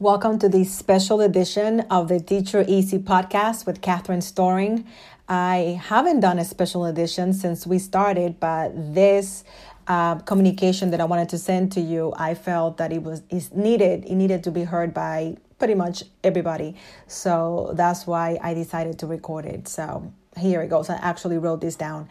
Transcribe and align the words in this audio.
Welcome 0.00 0.38
to 0.38 0.48
the 0.48 0.62
special 0.62 1.20
edition 1.20 1.80
of 1.90 2.06
the 2.06 2.20
Teacher 2.20 2.64
Easy 2.68 3.00
podcast 3.00 3.66
with 3.66 3.80
Catherine 3.80 4.20
Storing. 4.20 4.86
I 5.28 5.80
haven't 5.82 6.20
done 6.20 6.38
a 6.38 6.44
special 6.44 6.84
edition 6.84 7.32
since 7.32 7.66
we 7.66 7.80
started, 7.80 8.38
but 8.38 8.94
this 8.94 9.42
uh, 9.88 10.14
communication 10.20 10.92
that 10.92 11.00
I 11.00 11.04
wanted 11.04 11.28
to 11.30 11.38
send 11.38 11.72
to 11.72 11.80
you, 11.80 12.12
I 12.16 12.34
felt 12.34 12.76
that 12.76 12.92
it 12.92 13.02
was 13.02 13.24
is 13.28 13.52
needed. 13.52 14.04
It 14.04 14.14
needed 14.14 14.44
to 14.44 14.52
be 14.52 14.62
heard 14.62 14.94
by 14.94 15.36
pretty 15.58 15.74
much 15.74 16.04
everybody. 16.22 16.76
So 17.08 17.72
that's 17.74 18.06
why 18.06 18.38
I 18.40 18.54
decided 18.54 19.00
to 19.00 19.08
record 19.08 19.46
it. 19.46 19.66
So 19.66 20.12
here 20.38 20.62
it 20.62 20.68
goes. 20.68 20.88
I 20.88 20.96
actually 20.96 21.38
wrote 21.38 21.60
this 21.60 21.76
down. 21.76 22.08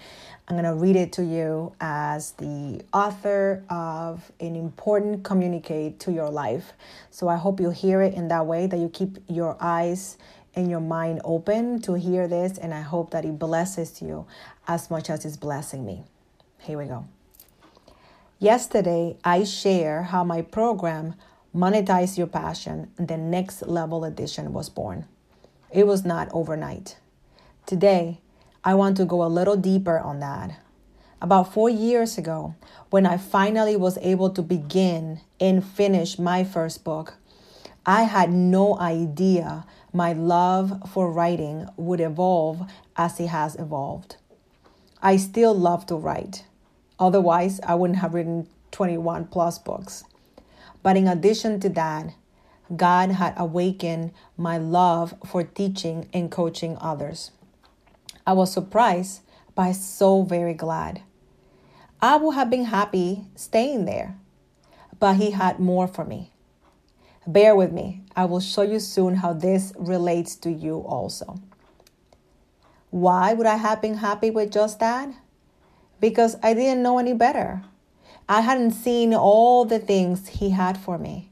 I'm 0.48 0.56
going 0.56 0.64
to 0.64 0.80
read 0.80 0.96
it 0.96 1.12
to 1.14 1.26
you 1.26 1.74
as 1.82 2.32
the 2.34 2.82
author 2.94 3.64
of 3.70 4.32
an 4.40 4.56
important 4.56 5.24
communicate 5.24 6.00
to 6.02 6.12
your 6.12 6.30
life. 6.30 6.72
So 7.10 7.28
I 7.28 7.36
hope 7.36 7.60
you 7.60 7.72
hear 7.72 8.02
it 8.02 8.14
in 8.14 8.30
that 8.30 8.46
way, 8.46 8.68
that 8.68 8.78
you 8.78 8.88
keep 8.88 9.18
your 9.28 9.58
eyes 9.60 10.18
and 10.56 10.70
your 10.70 10.80
mind 10.80 11.20
open 11.26 11.82
to 11.82 11.96
hear 11.96 12.30
this. 12.30 12.58
And 12.58 12.74
I 12.74 12.82
hope 12.82 13.12
that 13.12 13.26
it 13.26 13.38
blesses 13.38 14.02
you 14.02 14.26
as 14.68 14.90
much 14.90 15.10
as 15.10 15.26
it's 15.26 15.36
blessing 15.36 15.86
me. 15.86 16.04
Here 16.60 16.78
we 16.78 16.86
go. 16.86 17.06
Yesterday, 18.40 19.18
I 19.24 19.44
share 19.44 20.04
how 20.04 20.24
my 20.24 20.44
program, 20.44 21.16
Monetize 21.54 22.18
Your 22.18 22.28
Passion, 22.28 22.92
the 22.96 23.18
next 23.18 23.64
level 23.64 24.06
edition, 24.06 24.54
was 24.54 24.70
born. 24.70 25.08
It 25.72 25.88
was 25.88 26.06
not 26.06 26.30
overnight. 26.32 26.98
Today, 27.66 28.22
I 28.68 28.74
want 28.74 28.98
to 28.98 29.06
go 29.06 29.24
a 29.24 29.32
little 29.32 29.56
deeper 29.56 29.98
on 29.98 30.20
that. 30.20 30.60
About 31.22 31.54
four 31.54 31.70
years 31.70 32.18
ago, 32.18 32.56
when 32.90 33.06
I 33.06 33.16
finally 33.16 33.78
was 33.78 33.98
able 34.02 34.30
to 34.32 34.42
begin 34.42 35.22
and 35.40 35.64
finish 35.64 36.20
my 36.20 36.44
first 36.44 36.84
book, 36.84 37.16
I 37.86 38.04
had 38.04 38.30
no 38.30 38.78
idea 38.78 39.66
my 39.94 40.12
love 40.12 40.82
for 40.92 41.10
writing 41.10 41.70
would 41.78 42.02
evolve 42.02 42.70
as 42.98 43.18
it 43.22 43.28
has 43.28 43.56
evolved. 43.56 44.18
I 45.02 45.16
still 45.16 45.54
love 45.54 45.86
to 45.86 45.96
write. 45.96 46.44
Otherwise, 47.00 47.62
I 47.66 47.76
wouldn't 47.76 48.00
have 48.00 48.14
written 48.14 48.50
21 48.72 49.28
plus 49.28 49.60
books. 49.60 50.04
But 50.84 50.98
in 50.98 51.08
addition 51.08 51.62
to 51.62 51.70
that, 51.70 52.16
God 52.76 53.12
had 53.12 53.34
awakened 53.38 54.12
my 54.36 54.58
love 54.58 55.14
for 55.26 55.44
teaching 55.44 56.10
and 56.12 56.30
coaching 56.30 56.78
others. 56.82 57.32
I 58.28 58.34
was 58.34 58.52
surprised, 58.52 59.22
but 59.56 59.72
so 59.74 60.24
very 60.24 60.54
glad. 60.54 61.02
I 62.02 62.18
would 62.18 62.36
have 62.36 62.50
been 62.50 62.66
happy 62.66 63.24
staying 63.36 63.86
there, 63.86 64.18
but 65.00 65.16
he 65.16 65.32
had 65.32 65.60
more 65.60 65.88
for 65.88 66.04
me. 66.04 66.34
Bear 67.26 67.56
with 67.56 67.72
me. 67.72 68.04
I 68.18 68.26
will 68.26 68.42
show 68.42 68.64
you 68.64 68.80
soon 68.80 69.16
how 69.16 69.32
this 69.32 69.72
relates 69.78 70.36
to 70.38 70.52
you 70.52 70.80
also. 70.80 71.40
Why 72.90 73.34
would 73.34 73.48
I 73.48 73.56
have 73.56 73.82
been 73.82 73.96
happy 73.96 74.30
with 74.30 74.52
just 74.52 74.80
that? 74.80 75.10
Because 76.02 76.36
I 76.44 76.54
didn't 76.54 76.84
know 76.84 77.00
any 77.00 77.14
better. 77.14 77.64
I 78.28 78.42
hadn't 78.42 78.72
seen 78.72 79.14
all 79.14 79.64
the 79.64 79.80
things 79.80 80.28
he 80.28 80.50
had 80.50 80.78
for 80.78 80.98
me. 80.98 81.32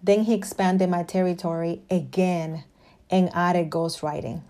Then 0.00 0.22
he 0.24 0.34
expanded 0.34 0.90
my 0.90 1.02
territory 1.02 1.82
again 1.90 2.64
and 3.10 3.30
added 3.34 3.68
ghostwriting. 3.70 4.42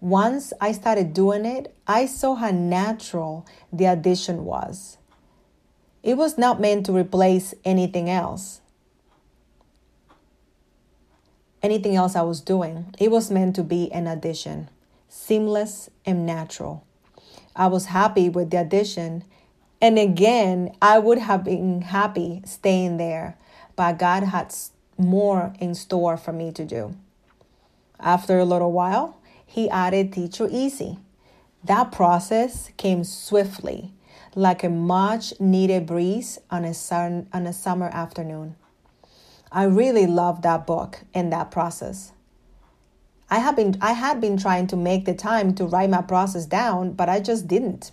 Once 0.00 0.52
I 0.60 0.72
started 0.72 1.14
doing 1.14 1.44
it, 1.44 1.74
I 1.86 2.06
saw 2.06 2.34
how 2.34 2.50
natural 2.50 3.46
the 3.72 3.86
addition 3.86 4.44
was. 4.44 4.98
It 6.02 6.16
was 6.16 6.36
not 6.36 6.60
meant 6.60 6.84
to 6.86 6.92
replace 6.92 7.54
anything 7.64 8.10
else. 8.10 8.60
Anything 11.62 11.96
else 11.96 12.14
I 12.14 12.22
was 12.22 12.42
doing. 12.42 12.94
It 12.98 13.10
was 13.10 13.30
meant 13.30 13.56
to 13.56 13.62
be 13.62 13.90
an 13.90 14.06
addition, 14.06 14.68
seamless 15.08 15.88
and 16.04 16.26
natural. 16.26 16.84
I 17.56 17.68
was 17.68 17.86
happy 17.86 18.28
with 18.28 18.50
the 18.50 18.60
addition. 18.60 19.24
And 19.80 19.98
again, 19.98 20.74
I 20.82 20.98
would 20.98 21.18
have 21.18 21.44
been 21.44 21.80
happy 21.80 22.42
staying 22.44 22.98
there, 22.98 23.38
but 23.76 23.98
God 23.98 24.24
had 24.24 24.54
more 24.98 25.54
in 25.58 25.74
store 25.74 26.18
for 26.18 26.32
me 26.32 26.52
to 26.52 26.64
do. 26.66 26.96
After 27.98 28.38
a 28.38 28.44
little 28.44 28.72
while, 28.72 29.16
he 29.54 29.70
added 29.70 30.12
Teacher 30.12 30.48
Easy. 30.50 30.98
That 31.62 31.92
process 31.92 32.72
came 32.76 33.04
swiftly, 33.04 33.92
like 34.34 34.64
a 34.64 34.68
much 34.68 35.32
needed 35.38 35.86
breeze 35.86 36.40
on 36.50 36.64
a, 36.64 36.74
sun, 36.74 37.28
on 37.32 37.46
a 37.46 37.52
summer 37.52 37.86
afternoon. 37.86 38.56
I 39.52 39.66
really 39.66 40.08
loved 40.08 40.42
that 40.42 40.66
book 40.66 41.04
and 41.14 41.32
that 41.32 41.52
process. 41.52 42.10
I 43.30 43.52
been 43.52 43.78
I 43.80 43.92
had 43.92 44.20
been 44.20 44.36
trying 44.36 44.66
to 44.66 44.76
make 44.76 45.04
the 45.04 45.14
time 45.14 45.54
to 45.54 45.66
write 45.66 45.88
my 45.88 46.02
process 46.02 46.46
down, 46.46 46.94
but 46.94 47.08
I 47.08 47.20
just 47.20 47.46
didn't. 47.46 47.92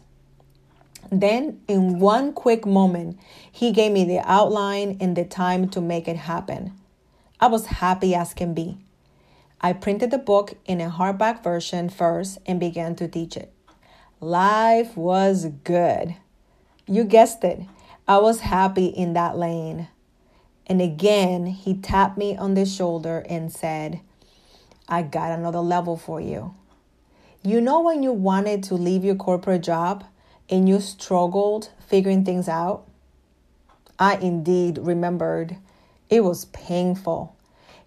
Then, 1.11 1.61
in 1.67 1.99
one 1.99 2.33
quick 2.33 2.65
moment, 2.65 3.19
he 3.51 3.71
gave 3.71 3.91
me 3.91 4.03
the 4.03 4.21
outline 4.23 4.97
and 4.99 5.15
the 5.15 5.25
time 5.25 5.69
to 5.69 5.79
make 5.79 6.07
it 6.07 6.17
happen. 6.17 6.73
I 7.39 7.45
was 7.45 7.67
happy 7.67 8.15
as 8.15 8.33
can 8.33 8.55
be. 8.55 8.79
I 9.63 9.73
printed 9.73 10.09
the 10.09 10.17
book 10.17 10.55
in 10.65 10.81
a 10.81 10.89
hardback 10.89 11.43
version 11.43 11.89
first 11.89 12.39
and 12.47 12.59
began 12.59 12.95
to 12.95 13.07
teach 13.07 13.37
it. 13.37 13.53
Life 14.19 14.97
was 14.97 15.45
good. 15.63 16.15
You 16.87 17.03
guessed 17.03 17.43
it. 17.43 17.61
I 18.07 18.17
was 18.17 18.39
happy 18.39 18.87
in 18.87 19.13
that 19.13 19.37
lane. 19.37 19.87
And 20.65 20.81
again, 20.81 21.45
he 21.45 21.75
tapped 21.75 22.17
me 22.17 22.35
on 22.35 22.55
the 22.55 22.65
shoulder 22.65 23.23
and 23.29 23.51
said, 23.51 24.01
I 24.89 25.03
got 25.03 25.31
another 25.31 25.59
level 25.59 25.95
for 25.95 26.19
you. 26.19 26.55
You 27.43 27.61
know, 27.61 27.81
when 27.81 28.01
you 28.01 28.11
wanted 28.11 28.63
to 28.63 28.75
leave 28.75 29.03
your 29.03 29.15
corporate 29.15 29.61
job 29.61 30.03
and 30.49 30.67
you 30.67 30.79
struggled 30.79 31.69
figuring 31.87 32.25
things 32.25 32.47
out? 32.47 32.87
I 33.99 34.15
indeed 34.15 34.79
remembered 34.79 35.57
it 36.09 36.23
was 36.23 36.45
painful. 36.45 37.35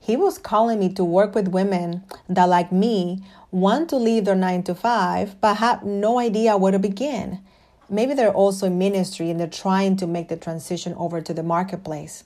He 0.05 0.17
was 0.17 0.37
calling 0.37 0.81
me 0.81 0.93
to 0.93 1.03
work 1.03 1.35
with 1.35 1.49
women 1.49 2.05
that, 2.29 2.51
like 2.51 2.71
me, 2.71 3.23
want 3.51 3.89
to 3.89 3.97
leave 3.97 4.27
their 4.27 4.35
nine 4.35 4.63
to 4.65 4.75
five 4.75 5.41
but 5.41 5.55
have 5.55 5.83
no 5.83 6.19
idea 6.19 6.59
where 6.59 6.73
to 6.73 6.79
begin. 6.79 7.41
Maybe 7.89 8.13
they're 8.13 8.31
also 8.31 8.67
in 8.67 8.77
ministry 8.77 9.31
and 9.31 9.41
they're 9.41 9.47
trying 9.47 9.97
to 9.97 10.07
make 10.07 10.29
the 10.29 10.37
transition 10.37 10.93
over 10.99 11.23
to 11.23 11.33
the 11.33 11.43
marketplace. 11.43 12.25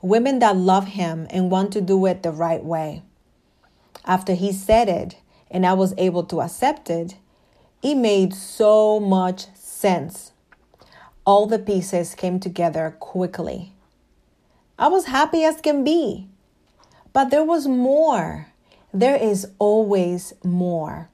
Women 0.00 0.38
that 0.38 0.56
love 0.56 0.86
him 0.86 1.26
and 1.30 1.50
want 1.50 1.72
to 1.72 1.80
do 1.80 2.06
it 2.06 2.22
the 2.22 2.30
right 2.30 2.62
way. 2.62 3.02
After 4.04 4.34
he 4.34 4.52
said 4.52 4.88
it 4.88 5.16
and 5.50 5.66
I 5.66 5.72
was 5.72 5.94
able 5.98 6.22
to 6.26 6.40
accept 6.40 6.88
it, 6.88 7.16
it 7.82 7.96
made 7.96 8.32
so 8.32 9.00
much 9.00 9.52
sense. 9.56 10.30
All 11.24 11.46
the 11.46 11.58
pieces 11.58 12.14
came 12.14 12.38
together 12.38 12.94
quickly. 13.00 13.72
I 14.78 14.86
was 14.86 15.06
happy 15.06 15.42
as 15.42 15.60
can 15.60 15.82
be. 15.82 16.28
But 17.12 17.30
there 17.30 17.44
was 17.44 17.66
more. 17.66 18.46
There 18.92 19.16
is 19.16 19.46
always 19.58 20.32
more. 20.42 21.08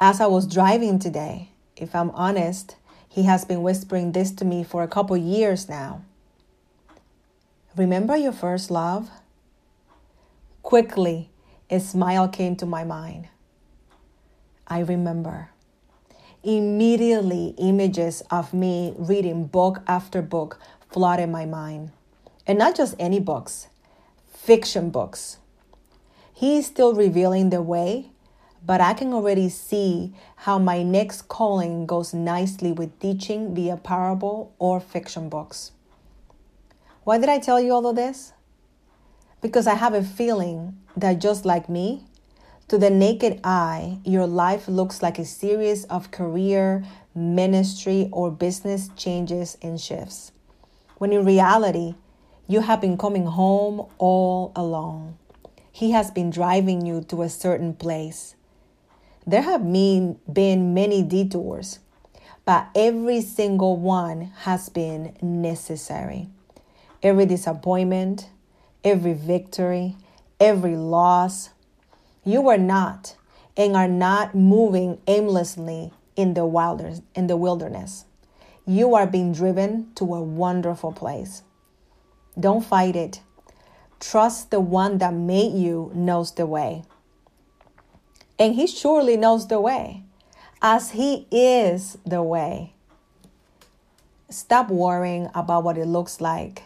As 0.00 0.20
I 0.20 0.26
was 0.26 0.46
driving 0.46 0.98
today, 0.98 1.50
if 1.76 1.94
I'm 1.94 2.10
honest, 2.10 2.76
he 3.08 3.24
has 3.24 3.44
been 3.44 3.62
whispering 3.62 4.12
this 4.12 4.32
to 4.32 4.44
me 4.44 4.64
for 4.64 4.82
a 4.82 4.88
couple 4.88 5.16
years 5.16 5.68
now. 5.68 6.02
Remember 7.76 8.16
your 8.16 8.32
first 8.32 8.70
love? 8.70 9.10
Quickly, 10.62 11.30
a 11.70 11.78
smile 11.78 12.28
came 12.28 12.56
to 12.56 12.66
my 12.66 12.84
mind. 12.84 13.28
I 14.66 14.80
remember. 14.80 15.50
Immediately, 16.42 17.54
images 17.58 18.22
of 18.30 18.52
me 18.52 18.94
reading 18.96 19.44
book 19.44 19.82
after 19.86 20.22
book 20.22 20.58
flooded 20.90 21.28
my 21.30 21.46
mind. 21.46 21.92
And 22.46 22.58
not 22.58 22.74
just 22.74 22.96
any 22.98 23.20
books, 23.20 23.68
fiction 24.42 24.90
books. 24.90 25.38
He 26.34 26.58
is 26.58 26.66
still 26.66 26.94
revealing 26.94 27.50
the 27.50 27.62
way, 27.62 28.10
but 28.66 28.80
I 28.80 28.92
can 28.92 29.12
already 29.12 29.48
see 29.48 30.14
how 30.34 30.58
my 30.58 30.82
next 30.82 31.28
calling 31.28 31.86
goes 31.86 32.12
nicely 32.12 32.72
with 32.72 32.98
teaching 32.98 33.54
via 33.54 33.76
parable 33.76 34.52
or 34.58 34.80
fiction 34.80 35.28
books. 35.28 35.70
Why 37.04 37.18
did 37.18 37.28
I 37.28 37.38
tell 37.38 37.60
you 37.60 37.72
all 37.72 37.86
of 37.86 37.94
this? 37.94 38.32
Because 39.40 39.68
I 39.68 39.74
have 39.74 39.94
a 39.94 40.02
feeling 40.02 40.76
that 40.96 41.20
just 41.20 41.44
like 41.44 41.68
me, 41.68 42.02
to 42.66 42.78
the 42.78 42.90
naked 42.90 43.38
eye, 43.44 43.98
your 44.04 44.26
life 44.26 44.66
looks 44.66 45.02
like 45.02 45.20
a 45.20 45.24
series 45.24 45.84
of 45.84 46.10
career, 46.10 46.82
ministry, 47.14 48.08
or 48.10 48.32
business 48.32 48.90
changes 48.96 49.56
and 49.62 49.80
shifts. 49.80 50.32
When 50.98 51.12
in 51.12 51.24
reality, 51.24 51.94
you 52.46 52.60
have 52.60 52.80
been 52.80 52.98
coming 52.98 53.26
home 53.26 53.86
all 53.98 54.52
along. 54.56 55.18
He 55.70 55.92
has 55.92 56.10
been 56.10 56.30
driving 56.30 56.84
you 56.84 57.02
to 57.04 57.22
a 57.22 57.28
certain 57.28 57.74
place. 57.74 58.34
There 59.26 59.42
have 59.42 59.70
been, 59.72 60.18
been 60.30 60.74
many 60.74 61.02
detours, 61.02 61.78
but 62.44 62.68
every 62.74 63.20
single 63.20 63.76
one 63.76 64.32
has 64.40 64.68
been 64.68 65.16
necessary. 65.22 66.28
Every 67.02 67.26
disappointment, 67.26 68.28
every 68.84 69.14
victory, 69.14 69.96
every 70.40 70.76
loss. 70.76 71.50
You 72.24 72.48
are 72.48 72.58
not 72.58 73.16
and 73.56 73.76
are 73.76 73.88
not 73.88 74.34
moving 74.34 75.00
aimlessly 75.06 75.92
in 76.16 76.34
the 76.34 76.44
wilderness 76.44 77.00
in 77.14 77.26
the 77.26 77.36
wilderness. 77.36 78.04
You 78.66 78.94
are 78.94 79.06
being 79.06 79.32
driven 79.32 79.92
to 79.94 80.14
a 80.14 80.22
wonderful 80.22 80.92
place. 80.92 81.42
Don't 82.38 82.64
fight 82.64 82.96
it. 82.96 83.20
Trust 84.00 84.50
the 84.50 84.60
one 84.60 84.98
that 84.98 85.14
made 85.14 85.52
you 85.52 85.92
knows 85.94 86.32
the 86.32 86.46
way. 86.46 86.82
And 88.38 88.54
he 88.54 88.66
surely 88.66 89.16
knows 89.16 89.46
the 89.46 89.60
way, 89.60 90.02
as 90.60 90.92
he 90.92 91.26
is 91.30 91.98
the 92.04 92.22
way. 92.22 92.72
Stop 94.30 94.70
worrying 94.70 95.28
about 95.34 95.62
what 95.62 95.76
it 95.78 95.86
looks 95.86 96.20
like. 96.20 96.64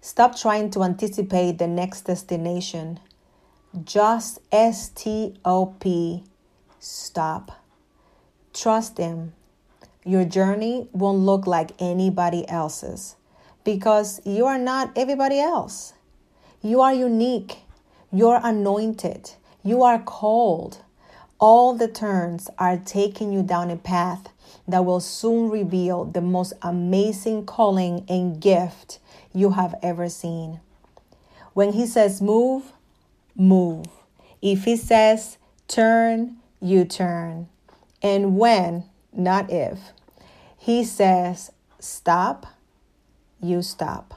Stop 0.00 0.34
trying 0.34 0.70
to 0.70 0.82
anticipate 0.82 1.58
the 1.58 1.68
next 1.68 2.02
destination. 2.02 2.98
Just 3.84 4.40
S 4.50 4.88
T 4.88 5.34
O 5.44 5.66
P. 5.78 6.24
Stop. 6.80 7.52
Trust 8.52 8.98
Him. 8.98 9.34
Your 10.04 10.24
journey 10.24 10.88
won't 10.92 11.18
look 11.18 11.46
like 11.46 11.70
anybody 11.78 12.48
else's 12.48 13.14
because 13.64 14.20
you 14.24 14.46
are 14.46 14.58
not 14.58 14.92
everybody 14.96 15.38
else. 15.38 15.92
You 16.62 16.80
are 16.80 16.94
unique. 16.94 17.58
You're 18.12 18.40
anointed. 18.42 19.32
You 19.64 19.82
are 19.82 19.98
called. 19.98 20.78
All 21.38 21.74
the 21.74 21.88
turns 21.88 22.48
are 22.58 22.76
taking 22.76 23.32
you 23.32 23.42
down 23.42 23.70
a 23.70 23.76
path 23.76 24.28
that 24.68 24.84
will 24.84 25.00
soon 25.00 25.50
reveal 25.50 26.04
the 26.04 26.20
most 26.20 26.52
amazing 26.62 27.46
calling 27.46 28.04
and 28.08 28.40
gift 28.40 28.98
you 29.32 29.50
have 29.50 29.74
ever 29.82 30.08
seen. 30.08 30.60
When 31.52 31.72
He 31.72 31.86
says 31.86 32.22
move, 32.22 32.72
move. 33.34 33.86
If 34.40 34.64
He 34.64 34.76
says 34.76 35.38
turn, 35.66 36.36
you 36.60 36.84
turn. 36.84 37.48
And 38.02 38.36
when, 38.36 38.84
not 39.12 39.50
if, 39.50 39.78
He 40.56 40.84
says 40.84 41.50
stop, 41.80 42.46
you 43.42 43.60
stop. 43.62 44.14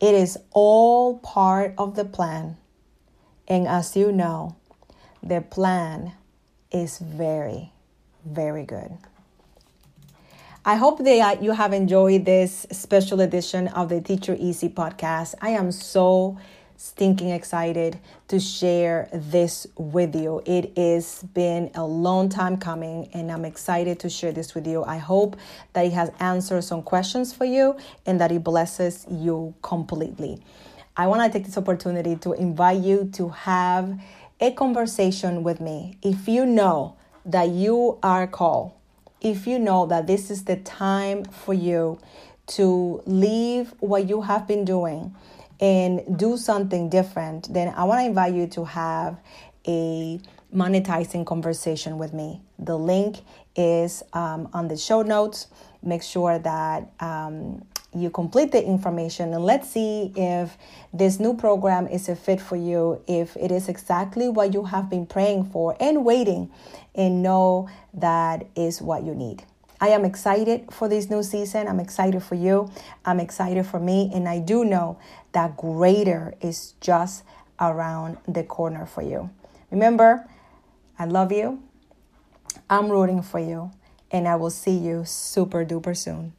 It 0.00 0.14
is 0.14 0.36
all 0.50 1.18
part 1.18 1.74
of 1.78 1.96
the 1.96 2.04
plan. 2.04 2.58
And 3.48 3.66
as 3.66 3.96
you 3.96 4.12
know, 4.12 4.56
the 5.22 5.40
plan 5.40 6.12
is 6.70 6.98
very, 6.98 7.72
very 8.24 8.64
good. 8.64 8.98
I 10.64 10.74
hope 10.74 10.98
that 11.04 11.42
you 11.42 11.52
have 11.52 11.72
enjoyed 11.72 12.24
this 12.24 12.66
special 12.72 13.20
edition 13.20 13.68
of 13.68 13.88
the 13.88 14.00
Teacher 14.00 14.36
Easy 14.38 14.68
podcast. 14.68 15.36
I 15.40 15.50
am 15.50 15.70
so 15.70 16.38
stinking 16.76 17.30
excited 17.30 17.98
to 18.28 18.38
share 18.38 19.08
this 19.12 19.66
with 19.76 20.14
you. 20.14 20.42
It 20.44 20.76
has 20.76 21.22
been 21.34 21.70
a 21.74 21.84
long 21.84 22.28
time 22.28 22.58
coming, 22.58 23.08
and 23.12 23.32
I'm 23.32 23.44
excited 23.44 23.98
to 24.00 24.10
share 24.10 24.32
this 24.32 24.54
with 24.54 24.66
you. 24.66 24.84
I 24.84 24.98
hope 24.98 25.36
that 25.72 25.86
it 25.86 25.92
has 25.92 26.10
answered 26.20 26.62
some 26.62 26.82
questions 26.82 27.32
for 27.32 27.44
you 27.44 27.76
and 28.04 28.20
that 28.20 28.30
it 28.32 28.44
blesses 28.44 29.06
you 29.10 29.54
completely. 29.62 30.42
I 30.96 31.06
want 31.06 31.30
to 31.30 31.38
take 31.38 31.46
this 31.46 31.58
opportunity 31.58 32.16
to 32.16 32.32
invite 32.32 32.82
you 32.82 33.10
to 33.14 33.28
have 33.30 34.00
a 34.40 34.50
conversation 34.52 35.42
with 35.42 35.60
me. 35.60 35.98
If 36.02 36.28
you 36.28 36.46
know 36.46 36.96
that 37.24 37.48
you 37.48 37.98
are 38.02 38.26
called, 38.26 38.72
if 39.20 39.46
you 39.46 39.58
know 39.58 39.86
that 39.86 40.06
this 40.06 40.30
is 40.30 40.44
the 40.44 40.56
time 40.56 41.24
for 41.24 41.54
you 41.54 41.98
to 42.46 43.02
leave 43.06 43.74
what 43.80 44.08
you 44.08 44.22
have 44.22 44.46
been 44.46 44.64
doing 44.64 45.14
and 45.60 46.18
do 46.18 46.36
something 46.36 46.88
different, 46.88 47.52
then 47.52 47.72
I 47.76 47.84
want 47.84 48.00
to 48.00 48.06
invite 48.06 48.34
you 48.34 48.46
to 48.48 48.64
have 48.64 49.18
a 49.66 50.20
monetizing 50.54 51.26
conversation 51.26 51.98
with 51.98 52.12
me. 52.12 52.40
The 52.58 52.78
link 52.78 53.18
is 53.54 54.02
um, 54.12 54.48
on 54.52 54.68
the 54.68 54.76
show 54.76 55.02
notes. 55.02 55.48
Make 55.82 56.02
sure 56.02 56.38
that 56.38 56.90
um, 57.00 57.64
you 57.94 58.10
complete 58.10 58.52
the 58.52 58.64
information 58.64 59.32
and 59.32 59.44
let's 59.44 59.70
see 59.70 60.12
if 60.14 60.56
this 60.92 61.18
new 61.18 61.34
program 61.34 61.86
is 61.88 62.08
a 62.08 62.16
fit 62.16 62.40
for 62.40 62.56
you, 62.56 63.02
if 63.06 63.36
it 63.36 63.50
is 63.50 63.68
exactly 63.68 64.28
what 64.28 64.52
you 64.52 64.64
have 64.64 64.90
been 64.90 65.06
praying 65.06 65.44
for 65.44 65.76
and 65.80 66.04
waiting, 66.04 66.50
and 66.94 67.22
know 67.22 67.68
that 67.94 68.46
is 68.54 68.82
what 68.82 69.04
you 69.04 69.14
need. 69.14 69.44
I 69.80 69.88
am 69.88 70.04
excited 70.04 70.72
for 70.72 70.88
this 70.88 71.10
new 71.10 71.22
season. 71.22 71.68
I'm 71.68 71.80
excited 71.80 72.22
for 72.22 72.34
you. 72.34 72.70
I'm 73.04 73.20
excited 73.20 73.66
for 73.66 73.78
me. 73.78 74.10
And 74.14 74.28
I 74.28 74.38
do 74.38 74.64
know 74.64 74.98
that 75.32 75.56
greater 75.56 76.34
is 76.40 76.74
just 76.80 77.24
around 77.60 78.18
the 78.26 78.42
corner 78.42 78.86
for 78.86 79.02
you. 79.02 79.30
Remember, 79.70 80.28
I 80.98 81.04
love 81.04 81.32
you. 81.32 81.62
I'm 82.70 82.88
rooting 82.90 83.22
for 83.22 83.38
you. 83.38 83.70
And 84.10 84.26
I 84.26 84.36
will 84.36 84.50
see 84.50 84.76
you 84.76 85.04
super 85.04 85.64
duper 85.64 85.96
soon. 85.96 86.32